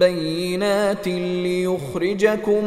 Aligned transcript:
بينات 0.00 1.08
ليخرجكم 1.08 2.64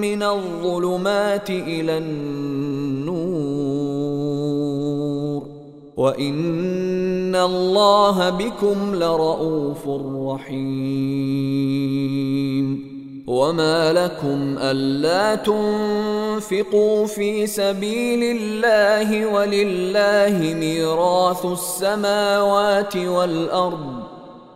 من 0.00 0.22
الظلمات 0.22 1.50
إلى 1.50 1.98
النور 1.98 3.40
وان 5.96 7.36
الله 7.36 8.30
بكم 8.30 8.94
لرءوف 8.94 9.88
رحيم 10.26 11.30
وما 13.26 13.92
لكم 13.92 14.58
الا 14.58 15.34
تنفقوا 15.34 17.06
في 17.06 17.46
سبيل 17.46 18.36
الله 18.36 19.26
ولله 19.26 20.54
ميراث 20.54 21.46
السماوات 21.46 22.96
والارض 22.96 23.99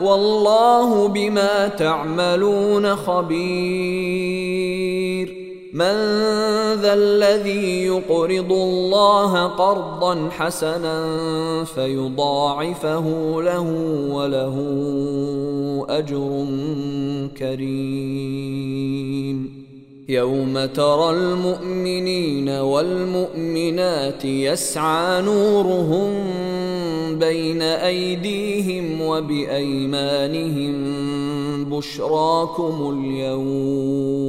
والله 0.00 1.08
بما 1.08 1.68
تعملون 1.68 2.96
خبير. 2.96 4.66
من 5.72 5.94
ذا 6.74 6.94
الذي 6.94 7.84
يقرض 7.86 8.52
الله 8.52 9.46
قرضا 9.46 10.28
حسنا 10.30 11.04
فيضاعفه 11.64 13.04
له 13.42 13.70
وله 14.10 14.56
أجر 15.88 16.46
كريم. 17.38 18.76
يوم 20.08 20.66
ترى 20.66 21.10
المؤمنين 21.10 22.48
والمؤمنات 22.48 24.24
يسعى 24.24 25.22
نورهم 25.22 26.10
بين 27.18 27.62
ايديهم 27.62 29.00
وبايمانهم 29.00 30.74
بشراكم 31.64 32.98
اليوم 32.98 34.26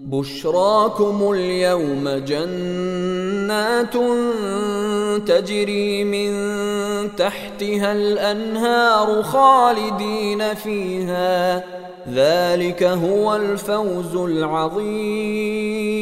بشراكم 0.00 1.32
اليوم 1.32 2.08
جنات 2.08 3.94
تجري 5.26 6.04
من 6.04 6.32
تحتها 7.16 7.92
الانهار 7.92 9.22
خالدين 9.22 10.54
فيها 10.54 11.81
ذلك 12.08 12.82
هو 12.82 13.36
الفوز 13.36 14.16
العظيم. 14.16 16.01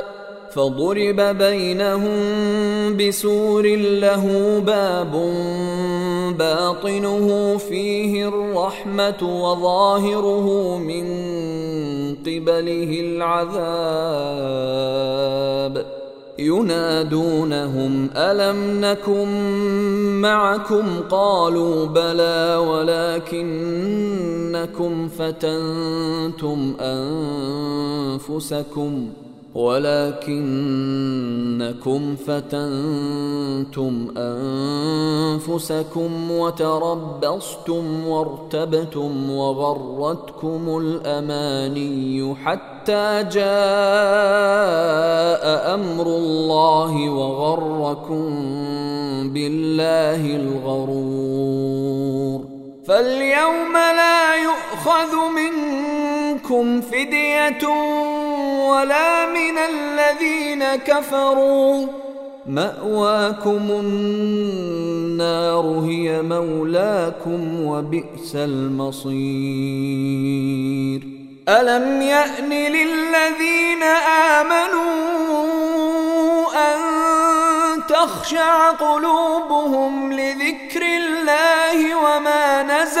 فضرب 0.53 1.19
بينهم 1.37 2.17
بسور 2.97 3.65
له 3.75 4.25
باب 4.59 5.11
باطنه 6.37 7.57
فيه 7.57 8.27
الرحمة 8.27 9.43
وظاهره 9.43 10.77
من 10.77 11.05
قبله 12.15 13.01
العذاب. 13.01 13.71
ينادونهم 16.39 18.09
ألم 18.15 18.81
نكن 18.85 19.27
معكم؟ 20.21 20.99
قالوا 21.09 21.85
بلى 21.85 22.55
ولكنكم 22.67 23.73
فتنتم 25.07 26.75
أنفسكم. 28.19 29.09
ولكنكم 29.55 30.41
فتنتم 32.27 34.07
أنفسكم 35.47 36.31
وتربصتم 36.31 38.07
وارتبتم 38.07 39.31
وغرتكم 39.31 40.77
الأماني 40.77 42.35
حتى 42.35 43.23
جاء 43.23 43.43
أمر 45.75 46.07
الله 46.07 47.09
وغركم 47.09 48.25
بالله 49.33 50.35
الغرور. 50.35 51.81
فاليوم 52.87 53.73
لا 53.73 54.35
يؤخذ 54.35 55.15
منكم 55.35 56.81
فدية 56.81 57.63
ولا 58.69 59.25
من 59.25 59.57
الذين 59.57 60.75
كفروا. 60.75 61.87
مأواكم 62.45 63.67
النار 63.69 65.65
هي 65.85 66.21
مولاكم 66.21 67.65
وبئس 67.65 68.35
المصير. 68.35 69.11
ألم 71.49 72.01
يأن 72.01 72.49
للذين 72.49 73.83
آمنوا 74.39 75.01
أن 76.55 76.79
تخشع 77.89 78.69
قلوبهم 78.69 80.13
لذكر 80.13 80.81
الله 80.81 81.95
وما 81.95 82.63
نزل 82.63 83.00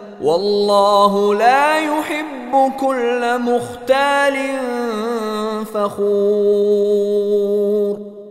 والله 0.23 1.35
لا 1.35 1.79
يحب 1.79 2.71
كل 2.79 3.39
مختال 3.39 4.35
فخور. 5.73 6.91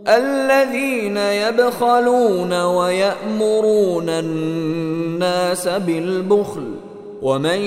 الذين 0.07 1.17
يبخلون 1.17 2.53
ويأمرون 2.63 4.09
الناس 4.09 4.91
الناس 5.21 5.67
بالبخل 5.67 6.65
ومن 7.21 7.61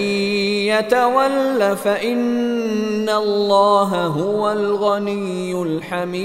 يتول 0.66 1.76
فإن 1.76 3.08
الله 3.08 4.06
هو 4.06 4.52
الغني 4.52 5.62
الحميد. 5.62 6.24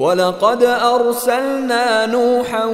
ولقد 0.00 0.62
أرسلنا 0.64 2.06
نوحا 2.06 2.64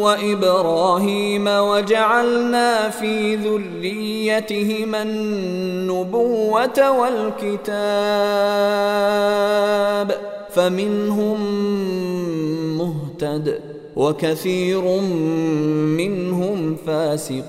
وإبراهيم 0.00 1.46
وجعلنا 1.46 2.90
في 2.90 3.36
ذريتهما 3.36 5.02
النبوة 5.02 6.90
والكتاب 7.00 7.68
فمنهم 10.50 11.38
مهتد 12.78 13.60
وكثير 13.96 15.00
منهم 16.00 16.76
فاسقون. 16.86 17.48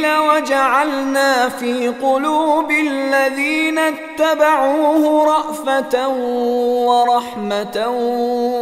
الإنجيل 0.00 0.18
وجعلنا 0.18 1.48
في 1.48 1.88
قلوب 1.88 2.70
الذين 2.70 3.78
اتبعوه 3.78 5.24
رأفة 5.24 6.08
ورحمة 6.88 7.88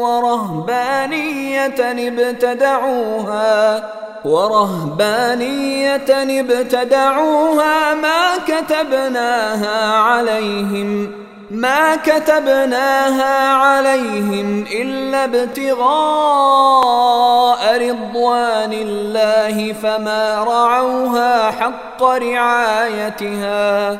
ورهبانية 0.00 2.09
ابتدعوها 2.09 3.85
ورهبانية 4.25 6.40
ابتدعوها 6.40 7.94
ما 7.94 8.37
كتبناها 8.46 9.96
عليهم 9.96 11.12
ما 11.50 11.96
كتبناها 11.96 13.52
عليهم 13.52 14.64
إلا 14.72 15.25
ابتغاء 15.25 15.88
رضوان 17.90 18.72
الله 18.72 19.72
فما 19.72 20.44
رعوها 20.44 21.50
حق 21.50 22.02
رعايتها. 22.02 23.98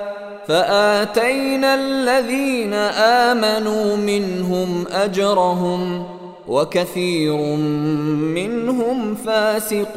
فآتينا 0.49 1.75
الذين 1.75 2.75
آمنوا 2.75 3.97
منهم 3.97 4.85
أجرهم 4.93 6.18
وكثير 6.49 7.37
منهم 8.37 9.15
فاسقون. 9.15 9.89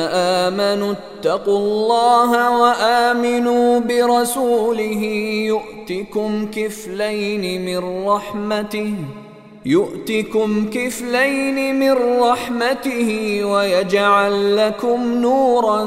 آمنوا 0.42 0.92
اتقوا 0.92 1.58
الله 1.58 2.60
وآمنوا 2.60 3.80
برسوله 3.80 5.02
يؤتكم 5.52 6.50
كفلين 6.50 7.64
من 7.64 8.06
رحمته 8.06 8.94
يؤتكم 9.66 10.70
كفلين 10.70 11.78
من 11.78 12.20
رحمته 12.22 13.40
ويجعل 13.44 14.56
لكم 14.56 15.14
نورا 15.14 15.84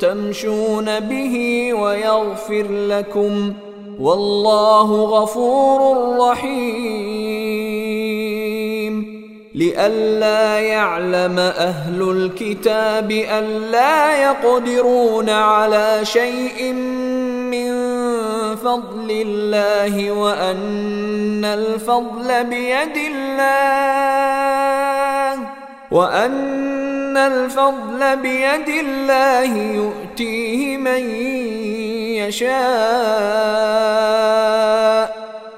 تمشون 0.00 1.00
به 1.00 1.68
ويغفر 1.74 2.66
لكم 2.70 3.52
والله 4.00 5.04
غفور 5.04 6.18
رحيم. 6.18 7.52
لئلا 9.54 10.58
يعلم 10.58 11.38
أهل 11.38 12.02
الكتاب 12.02 13.10
الا 13.10 14.22
يقدرون 14.22 15.30
على 15.30 16.00
شيء 16.02 16.72
من 16.72 17.01
فضل 18.64 19.10
الله 19.10 20.12
وأن 20.12 21.44
الفضل 21.44 22.44
بيد 22.44 22.96
الله 22.96 23.92
وأن 25.90 27.16
الفضل 27.16 28.16
بيد 28.16 28.68
الله 28.68 29.54
يؤتيه 29.54 30.76
من 30.76 31.10
يشاء 32.22 32.52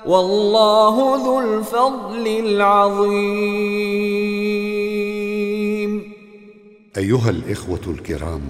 والله 0.06 0.96
ذو 1.24 1.40
الفضل 1.40 2.26
العظيم. 2.26 3.74
أيها 6.96 7.30
الإخوة 7.30 7.80
الكرام 7.88 8.42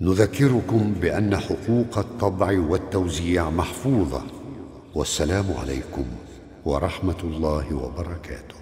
نذكركم 0.00 0.94
بأن 1.00 1.36
حقوق 1.36 1.98
الطبع 1.98 2.60
والتوزيع 2.60 3.50
محفوظة. 3.50 4.22
والسلام 4.94 5.44
عليكم 5.62 6.04
ورحمة 6.64 7.20
الله 7.24 7.74
وبركاته. 7.74 8.57